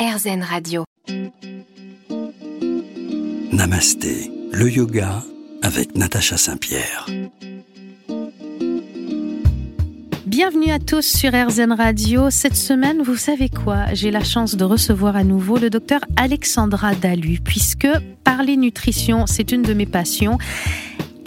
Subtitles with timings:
[0.00, 0.84] RZN Radio.
[3.52, 5.22] Namasté, le yoga
[5.60, 7.04] avec Natacha Saint-Pierre.
[10.24, 12.30] Bienvenue à tous sur RZN Radio.
[12.30, 13.92] Cette semaine, vous savez quoi?
[13.92, 17.88] J'ai la chance de recevoir à nouveau le docteur Alexandra Dalu, puisque
[18.24, 20.38] parler nutrition, c'est une de mes passions.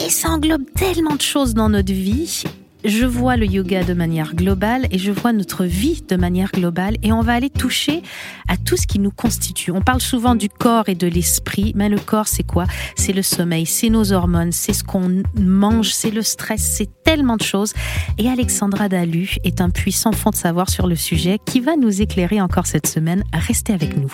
[0.04, 2.42] Et ça englobe tellement de choses dans notre vie
[2.84, 6.96] je vois le yoga de manière globale et je vois notre vie de manière globale
[7.02, 8.02] et on va aller toucher
[8.48, 9.70] à tout ce qui nous constitue.
[9.70, 12.66] On parle souvent du corps et de l'esprit, mais le corps c'est quoi?
[12.96, 17.36] C'est le sommeil, c'est nos hormones, c'est ce qu'on mange, c'est le stress, c'est tellement
[17.36, 17.72] de choses.
[18.18, 22.02] Et Alexandra Dalu est un puissant fond de savoir sur le sujet qui va nous
[22.02, 23.24] éclairer encore cette semaine.
[23.32, 24.12] Restez avec nous.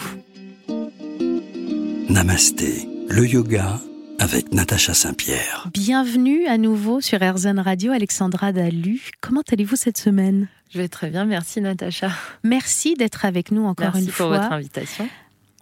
[2.09, 3.81] Namasté, le yoga
[4.21, 5.69] avec Natacha Saint-Pierre.
[5.73, 9.11] Bienvenue à nouveau sur RZN Radio, Alexandra Dalu.
[9.23, 10.49] Comment allez-vous cette semaine?
[10.71, 12.11] Je vais très bien, merci Natacha.
[12.45, 14.03] Merci d'être avec nous encore une fois.
[14.03, 15.09] Merci pour votre invitation.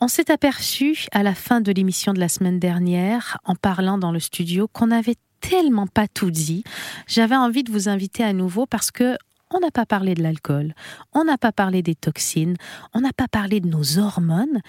[0.00, 4.10] On s'est aperçu à la fin de l'émission de la semaine dernière, en parlant dans
[4.10, 6.64] le studio, qu'on n'avait tellement pas tout dit.
[7.06, 9.16] J'avais envie de vous inviter à nouveau parce que
[9.50, 10.74] on n'a pas parlé de l'alcool,
[11.14, 12.56] on n'a pas parlé des toxines,
[12.92, 14.60] on n'a pas parlé de nos hormones,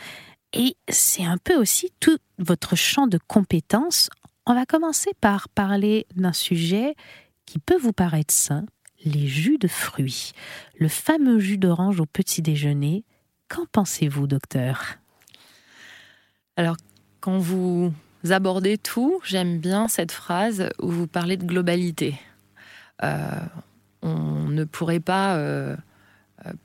[0.53, 4.09] et c'est un peu aussi tout votre champ de compétences.
[4.45, 6.95] On va commencer par parler d'un sujet
[7.45, 8.65] qui peut vous paraître sain,
[9.05, 10.31] les jus de fruits.
[10.77, 13.03] Le fameux jus d'orange au petit déjeuner.
[13.47, 14.97] Qu'en pensez-vous, docteur?
[16.55, 16.77] Alors,
[17.19, 17.93] quand vous
[18.29, 22.19] abordez tout, j'aime bien cette phrase où vous parlez de globalité.
[23.03, 23.39] Euh,
[24.01, 25.75] on ne pourrait pas euh,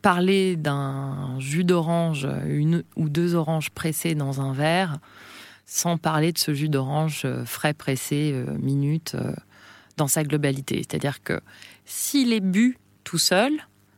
[0.03, 4.99] parler d'un jus d'orange, une ou deux oranges pressées dans un verre,
[5.67, 9.17] sans parler de ce jus d'orange euh, frais pressé euh, minute
[9.97, 10.77] dans sa globalité.
[10.77, 11.41] C'est-à-dire que
[11.87, 13.53] s'il est bu tout seul,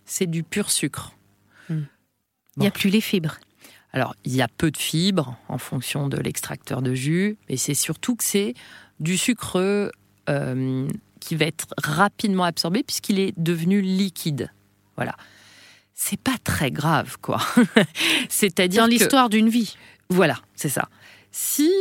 [0.05, 1.13] c'est du pur sucre.
[1.69, 1.83] Hmm.
[2.57, 3.39] Il n'y a plus les fibres.
[3.93, 7.75] Alors, il y a peu de fibres en fonction de l'extracteur de jus, mais c'est
[7.75, 8.55] surtout que c'est
[9.01, 9.91] du sucre
[11.21, 14.50] qui va être rapidement absorbé puisqu'il est devenu liquide.
[14.97, 15.17] Voilà
[15.97, 17.41] c'est pas très grave, quoi.
[18.29, 19.77] C'est-à-dire dans l'histoire d'une vie.
[20.11, 20.89] Voilà, c'est ça.
[21.33, 21.73] Si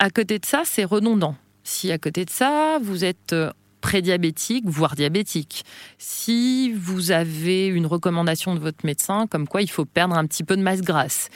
[0.00, 1.36] à côté de ça, c'est redondant.
[1.62, 3.50] Si à côté de ça, vous êtes euh,
[3.82, 5.64] prédiabétique, voire diabétique.
[5.98, 10.44] Si vous avez une recommandation de votre médecin, comme quoi il faut perdre un petit
[10.44, 11.28] peu de masse grasse.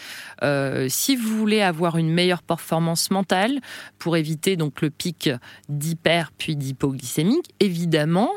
[0.42, 3.60] Euh, si vous voulez avoir une meilleure performance mentale,
[3.98, 5.28] pour éviter donc le pic
[5.68, 8.30] d'hyper puis d'hypoglycémique, évidemment,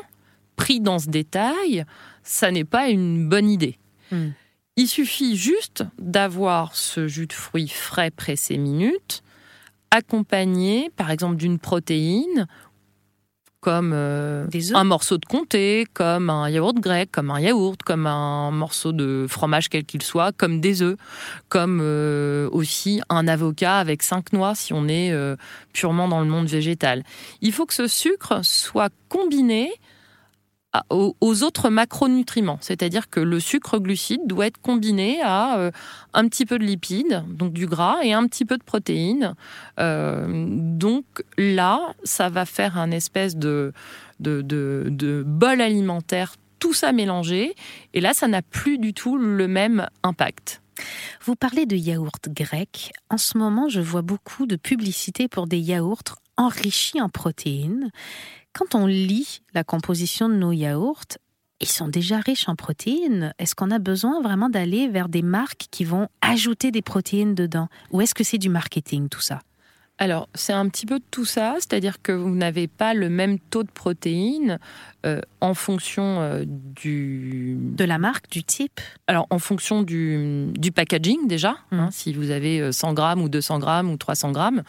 [0.56, 1.84] pris dans ce détail,
[2.26, 3.78] ça n'est pas une bonne idée.
[4.10, 4.30] Hmm.
[4.76, 9.22] Il suffit juste d'avoir ce jus de fruits frais pressé minutes,
[9.90, 12.46] accompagné par exemple d'une protéine
[13.60, 18.52] comme euh, un morceau de comté, comme un yaourt grec, comme un yaourt, comme un
[18.52, 20.96] morceau de fromage quel qu'il soit, comme des œufs,
[21.48, 25.34] comme euh, aussi un avocat avec cinq noix si on est euh,
[25.72, 27.02] purement dans le monde végétal.
[27.40, 29.72] Il faut que ce sucre soit combiné
[30.90, 32.58] aux, autres macronutriments.
[32.60, 35.70] C'est-à-dire que le sucre glucide doit être combiné à euh,
[36.14, 39.34] un petit peu de lipides, donc du gras, et un petit peu de protéines.
[39.78, 41.04] Euh, donc
[41.38, 43.72] là, ça va faire un espèce de,
[44.20, 47.54] de, bol alimentaire, tout ça mélangé.
[47.94, 50.62] Et là, ça n'a plus du tout le même impact.
[51.22, 52.92] Vous parlez de yaourt grec.
[53.08, 57.90] En ce moment, je vois beaucoup de publicités pour des yaourts enrichis en protéines.
[58.56, 61.18] Quand on lit la composition de nos yaourts,
[61.60, 63.34] ils sont déjà riches en protéines.
[63.38, 67.68] Est-ce qu'on a besoin vraiment d'aller vers des marques qui vont ajouter des protéines dedans?
[67.90, 69.40] Ou est-ce que c'est du marketing tout ça?
[69.98, 73.62] Alors, c'est un petit peu tout ça, c'est-à-dire que vous n'avez pas le même taux
[73.62, 74.58] de protéines
[75.06, 77.56] euh, en fonction euh, du...
[77.58, 81.90] De la marque, du type Alors, en fonction du, du packaging déjà, hein, mmh.
[81.92, 84.62] si vous avez 100 euh, grammes ou 200 grammes ou 300 grammes.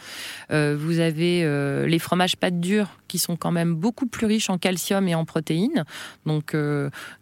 [0.49, 5.07] vous avez les fromages pâte dure qui sont quand même beaucoup plus riches en calcium
[5.07, 5.85] et en protéines.
[6.25, 6.55] Donc,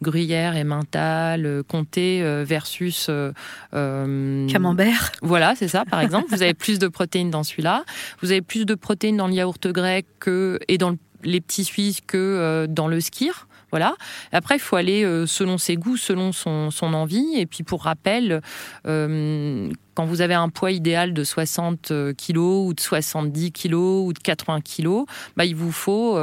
[0.01, 3.09] gruyère, emmental, comté versus...
[3.71, 5.11] Camembert.
[5.21, 6.27] Voilà, c'est ça, par exemple.
[6.29, 7.83] vous avez plus de protéines dans celui-là.
[8.21, 12.01] Vous avez plus de protéines dans le yaourt grec que, et dans les petits Suisses
[12.05, 13.47] que euh, dans le skir.
[13.71, 13.95] Voilà.
[14.31, 17.35] Après, il faut aller euh, selon ses goûts, selon son, envie.
[17.35, 18.41] Et puis, pour rappel,
[18.87, 24.13] euh, quand vous avez un poids idéal de 60 kg ou de 70 kg ou
[24.13, 26.17] de 80 kg, bah, il vous faut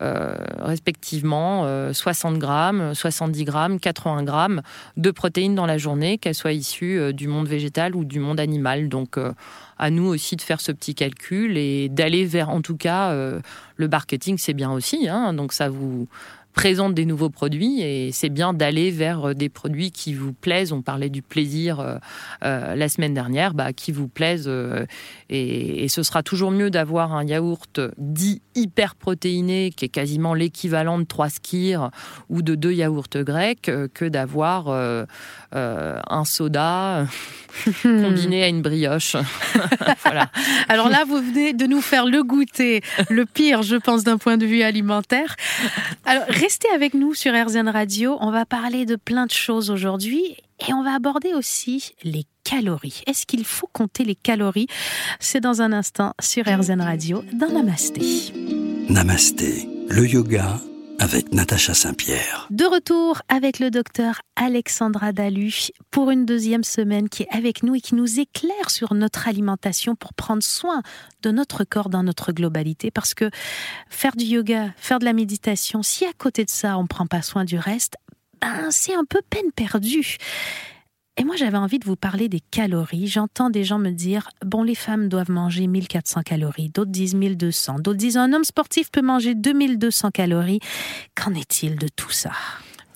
[0.00, 4.62] respectivement 60 grammes, 70 grammes, 80 grammes
[4.96, 8.88] de protéines dans la journée, qu'elles soient issues du monde végétal ou du monde animal.
[8.88, 9.18] Donc,
[9.78, 13.40] à nous aussi de faire ce petit calcul et d'aller vers, en tout cas, euh,
[13.76, 15.08] le marketing, c'est bien aussi.
[15.08, 15.34] Hein.
[15.34, 16.08] donc ça vous
[16.54, 20.72] présente des nouveaux produits et c'est bien d'aller vers euh, des produits qui vous plaisent.
[20.72, 21.96] On parlait du plaisir euh,
[22.44, 24.50] euh, la semaine dernière, bah, qui vous plaisent
[25.28, 30.98] et, ce sera toujours mieux d'avoir un yaourt dit hyper protéiné qui est quasiment l'équivalent
[30.98, 31.90] de trois skirs
[32.28, 34.68] ou de deux yaourts grecs que d'avoir
[35.52, 37.06] un soda
[37.82, 39.16] combiné à une brioche.
[40.04, 40.30] voilà.
[40.68, 44.36] Alors là, vous venez de nous faire le goûter, le pire, je pense, d'un point
[44.36, 45.36] de vue alimentaire.
[46.04, 48.18] Alors, Restez avec nous sur RZN Radio.
[48.20, 50.36] On va parler de plein de choses aujourd'hui
[50.68, 53.00] et on va aborder aussi les calories.
[53.06, 54.66] Est-ce qu'il faut compter les calories?
[55.20, 58.02] C'est dans un instant sur RZN Radio dans Namasté.
[58.90, 60.60] Namasté, le yoga
[61.04, 62.46] avec Natacha Saint-Pierre.
[62.48, 67.74] De retour avec le docteur Alexandra Dalu pour une deuxième semaine qui est avec nous
[67.74, 70.80] et qui nous éclaire sur notre alimentation pour prendre soin
[71.20, 72.90] de notre corps dans notre globalité.
[72.90, 73.28] Parce que
[73.90, 77.06] faire du yoga, faire de la méditation, si à côté de ça on ne prend
[77.06, 77.96] pas soin du reste,
[78.40, 80.16] ben c'est un peu peine perdue.
[81.16, 83.06] Et moi, j'avais envie de vous parler des calories.
[83.06, 87.78] J'entends des gens me dire, bon, les femmes doivent manger 1400 calories, d'autres disent 1200,
[87.78, 90.58] d'autres disent un homme sportif peut manger 2200 calories.
[91.14, 92.32] Qu'en est-il de tout ça?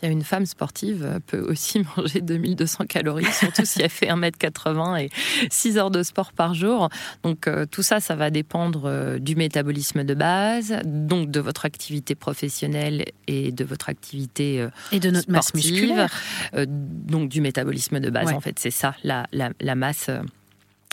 [0.07, 5.11] Une femme sportive euh, peut aussi manger 2200 calories, surtout si elle fait 1m80 et
[5.51, 6.89] 6 heures de sport par jour.
[7.23, 11.65] Donc euh, tout ça, ça va dépendre euh, du métabolisme de base, donc de votre
[11.65, 16.11] activité professionnelle et de votre activité et de notre masse musculaire.
[16.55, 20.11] donc du métabolisme de base, en fait, c'est ça, la, la, la masse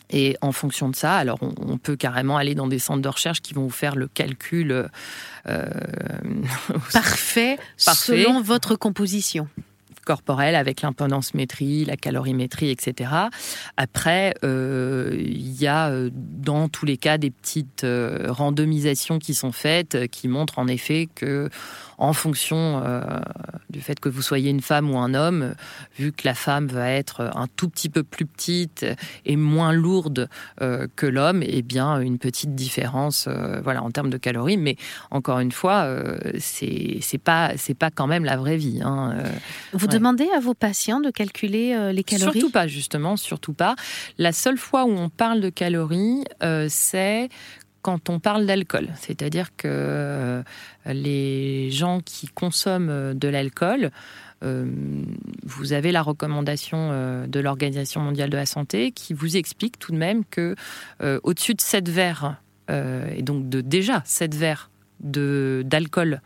[0.10, 3.42] et en fonction de ça, alors on, peut carrément aller dans des centres de recherche
[3.42, 4.90] qui vont vous faire le calcul
[5.48, 5.66] euh,
[6.94, 9.48] parfait, selon votre composition
[10.06, 13.10] corporelle avec l'impendancemétrie, la calorimétrie, etc.
[13.75, 17.86] Après, euh, il y a euh, dans tous les cas des petites
[18.28, 21.50] randomisations qui sont faites qui montrent en effet que
[21.98, 23.02] en fonction euh,
[23.70, 25.56] du fait que vous soyez une femme ou un homme,
[25.98, 28.86] vu que la femme va être un tout petit peu plus petite
[29.26, 30.30] et moins lourde
[30.62, 34.58] euh, que l'homme, et eh bien une petite différence, euh, voilà, en termes de calories.
[34.58, 34.78] Mais
[35.12, 35.88] encore une fois,
[36.40, 38.82] c'est pas c'est pas quand même la vraie vie.
[38.84, 39.16] Hein,
[39.74, 42.40] vous demandez à vos patients de calculer les calories?
[42.40, 43.76] Surtout pas, justement, surtout pas.
[44.18, 46.24] La seule fois où on parle de calories,
[46.70, 47.30] c'est
[47.86, 48.88] quand on parle d'alcool.
[48.96, 50.42] C'est-à-dire que euh,
[50.88, 53.92] les gens qui consomment euh, de l'alcool,
[54.44, 54.66] euh,
[55.44, 56.90] vous avez la recommandation
[57.28, 60.56] de l'Organisation mondiale de la santé qui vous explique tout de même que
[61.24, 66.22] au-dessus de 7 verres, et donc de déjà 7 verres d'alcool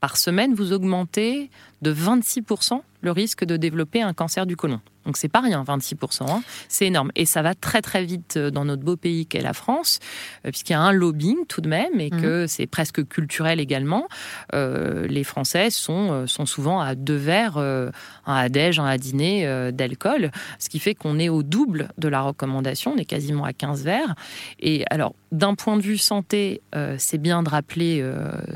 [0.00, 1.50] par semaine, vous augmentez
[1.82, 4.80] de 26% le risque de développer un cancer du côlon.
[5.06, 6.42] Donc c'est pas rien, 26%, hein.
[6.68, 7.10] c'est énorme.
[7.16, 9.98] Et ça va très très vite euh, dans notre beau pays qu'est la France,
[10.44, 12.48] euh, puisqu'il y a un lobbying tout de même et que mhm.
[12.48, 14.08] c'est presque culturel également.
[14.54, 17.92] Euh, les Français sont, sont souvent à deux verres, un
[18.26, 22.20] à déj, un à dîner d'alcool, ce qui fait qu'on est au double de la
[22.20, 24.14] recommandation, on est quasiment à 15 verres.
[24.58, 26.62] Et alors, d'un point de vue santé,
[26.98, 28.04] c'est bien de rappeler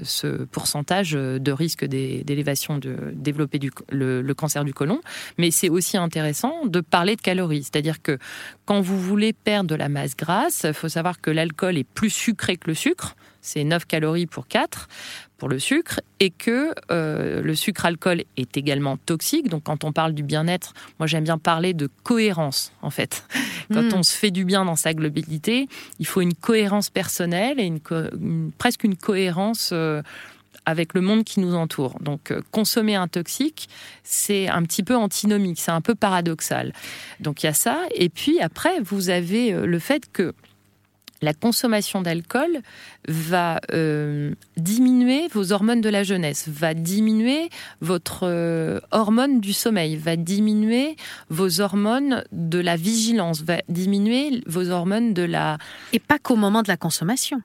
[0.03, 5.01] ce pourcentage de risque d'élévation de développer du, le, le cancer du côlon,
[5.39, 6.35] mais c'est aussi intéressant
[6.67, 7.65] de parler de calories.
[7.65, 8.19] C'est-à-dire que
[8.65, 12.11] quand vous voulez perdre de la masse grasse, il faut savoir que l'alcool est plus
[12.11, 13.17] sucré que le sucre.
[13.41, 14.89] C'est 9 calories pour 4
[15.37, 19.51] pour le sucre et que euh, le sucre-alcool est également toxique.
[19.51, 23.27] Donc quand on parle du bien-être, moi j'aime bien parler de cohérence en fait.
[23.73, 23.97] Quand hmm.
[23.97, 27.81] on se fait du bien dans sa globalité, il faut une cohérence personnelle et une,
[28.57, 30.03] presque une cohérence euh,
[30.67, 31.99] avec le monde qui nous entoure.
[32.01, 33.69] Donc euh, consommer un toxique,
[34.03, 36.73] c'est un petit peu antinomique, c'est un peu paradoxal.
[37.21, 37.83] Donc il y a ça.
[37.95, 40.35] Et puis après, vous avez euh, le fait que
[41.23, 42.61] la consommation d'alcool
[43.09, 47.49] va euh, diminuer vos hormones de la jeunesse, va diminuer
[47.81, 50.97] votre hormone du sommeil, va diminuer
[51.31, 55.57] vos hormones de la vigilance, va diminuer vos hormones de la...
[55.95, 57.41] Et pas qu'au moment de la consommation.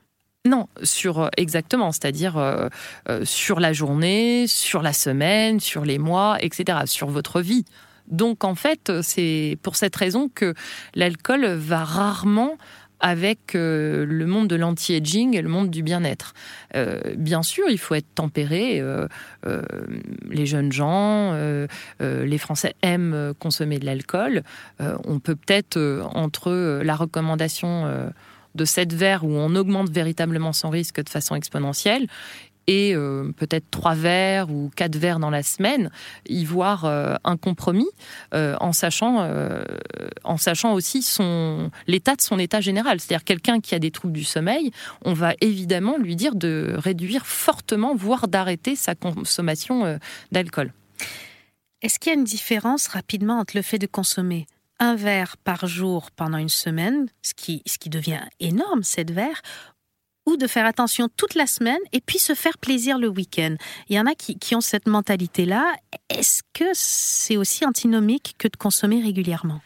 [0.48, 2.68] Non, sur euh, exactement, c'est-à-dire euh,
[3.10, 7.66] euh, sur la journée, sur la semaine, sur les mois, etc., sur votre vie.
[8.06, 10.54] Donc en fait, c'est pour cette raison que
[10.94, 12.56] l'alcool va rarement
[13.00, 16.34] avec le monde de l'anti-aging et le monde du bien-être.
[17.16, 18.82] bien sûr, il faut être tempéré.
[20.28, 21.32] les jeunes gens,
[22.00, 24.42] les Français aiment consommer de l'alcool.
[24.80, 25.78] on peut peut-être,
[26.14, 28.12] entre la recommandation
[28.54, 32.06] de cette verre où on augmente véritablement son risque de façon exponentielle
[32.70, 35.90] et euh, peut-être trois verres ou quatre verres dans la semaine,
[36.28, 37.88] y voir euh, un compromis
[38.32, 39.28] euh, en, sachant,
[40.22, 43.00] en sachant aussi son, l'état de son état général.
[43.00, 44.70] C'est-à-dire quelqu'un qui a des troubles du sommeil,
[45.04, 49.98] on va évidemment lui dire de réduire fortement, voire d'arrêter sa consommation
[50.30, 50.72] d'alcool.
[51.82, 54.46] Est-ce qu'il y a une différence rapidement entre le fait de consommer
[54.80, 59.42] un verre par jour pendant une semaine, ce qui, ce qui devient énorme, sept verres,
[60.26, 63.56] ou de faire attention toute la semaine et puis se faire plaisir le week-end.
[63.88, 65.74] Il y en a qui, qui ont cette mentalité-là.
[66.08, 69.60] Est-ce que c'est aussi antinomique que de consommer régulièrement?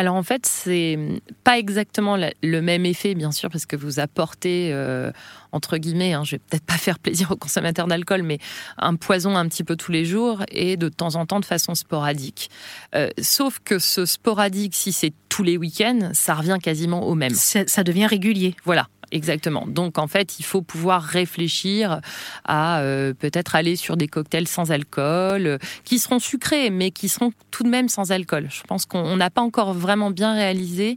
[0.00, 0.98] Alors en fait, c'est
[1.44, 5.12] pas exactement le même effet, bien sûr, parce que vous apportez, euh,
[5.52, 8.38] entre guillemets, hein, je vais peut-être pas faire plaisir aux consommateurs d'alcool, mais
[8.78, 11.74] un poison un petit peu tous les jours et de temps en temps de façon
[11.74, 12.48] sporadique.
[12.94, 17.34] Euh, sauf que ce sporadique, si c'est tous les week-ends, ça revient quasiment au même.
[17.34, 18.56] Ça devient régulier.
[18.64, 18.88] Voilà.
[19.12, 19.64] Exactement.
[19.66, 22.00] Donc en fait, il faut pouvoir réfléchir
[22.44, 27.08] à euh, peut-être aller sur des cocktails sans alcool, euh, qui seront sucrés, mais qui
[27.08, 28.48] seront tout de même sans alcool.
[28.50, 30.96] Je pense qu'on n'a pas encore vraiment bien réalisé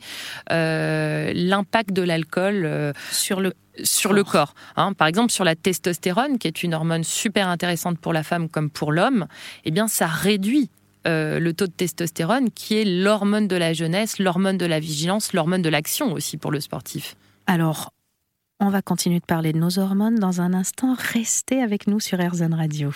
[0.52, 3.54] euh, l'impact de l'alcool sur le
[3.84, 4.54] sur le corps.
[4.76, 4.94] Hein.
[4.94, 8.70] Par exemple, sur la testostérone, qui est une hormone super intéressante pour la femme comme
[8.70, 9.26] pour l'homme,
[9.66, 10.70] eh bien, ça réduit
[11.06, 15.64] le taux de testostérone, qui est l'hormone de la jeunesse, l'hormone de la vigilance, l'hormone
[15.64, 17.16] de l'action aussi pour le sportif.
[17.48, 17.93] Alors,
[18.64, 20.96] on va continuer de parler de nos hormones dans un instant.
[20.98, 22.92] Restez avec nous sur RZN Radio.